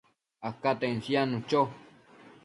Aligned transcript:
acaten 0.47 0.95
siadnu 1.05 1.39
cho 1.49 1.61